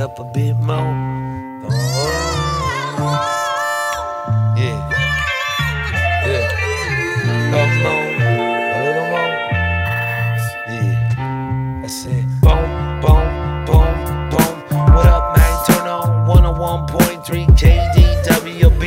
[0.00, 0.76] up a bit more.
[1.70, 1.74] Oh,
[4.56, 4.78] yeah,
[6.26, 6.46] yeah.
[7.50, 9.34] Come on, a little more.
[10.68, 12.26] Yeah, that's it.
[12.40, 12.68] Boom,
[13.00, 13.26] boom,
[13.66, 13.94] boom,
[14.30, 14.54] boom.
[14.94, 15.54] What up, man?
[15.66, 18.82] Turn on 101.3 KDWB.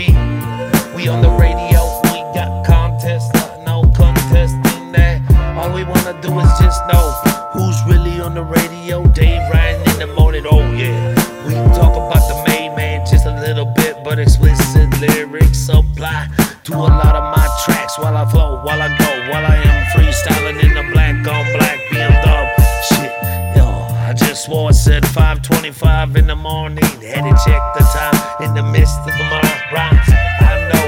[0.96, 5.21] We on the radio, we got contests, uh, no contest in that.
[5.57, 7.12] All we wanna do is just know
[7.54, 9.04] who's really on the radio.
[9.07, 11.14] Dave Ryan the morning, oh yeah.
[11.46, 16.28] We talk about the main man just a little bit, but explicit lyrics apply
[16.64, 19.86] to a lot of my tracks while I flow, while I go, while I am
[19.93, 22.50] freestyling in the black on black BMW.
[22.89, 23.14] Shit,
[23.56, 23.68] yo,
[24.09, 26.83] I just swore I said 525 in the morning.
[26.83, 30.09] Had to check the time in the midst of my rhymes.
[30.42, 30.87] I know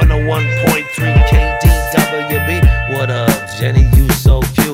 [0.00, 2.96] 101.3 KDWB.
[2.96, 3.84] What up, Jenny?
[3.94, 4.73] You so cute.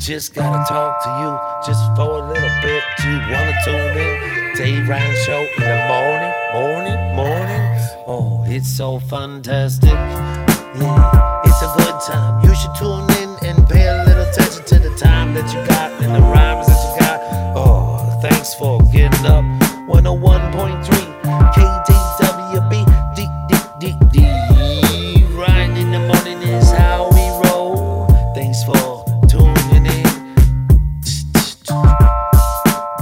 [0.00, 2.82] Just gotta talk to you just for a little bit.
[3.04, 4.54] You wanna tune in?
[4.56, 7.78] Dave Ryan Show in the morning, morning, morning.
[8.06, 9.90] Oh, it's so fantastic.
[9.90, 12.42] Yeah, it's a good time.
[12.42, 15.92] You should tune in and pay a little attention to the time that you got
[16.02, 17.20] and the rhymes that you got.
[17.54, 19.44] Oh, thanks for getting up.
[19.86, 21.79] 101.3 K.